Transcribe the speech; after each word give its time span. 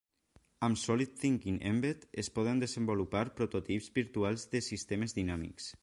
Amb 0.67 0.79
solidThinking 0.83 1.59
Embed, 1.73 2.07
es 2.23 2.31
poden 2.39 2.63
desenvolupar 2.65 3.25
prototips 3.41 3.93
virtuals 4.01 4.49
de 4.57 4.65
sistemes 4.71 5.19
dinàmics. 5.21 5.75